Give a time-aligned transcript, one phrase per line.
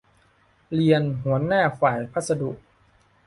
[0.73, 2.51] เรียน หัวหน้าฝ่ายพัสดุ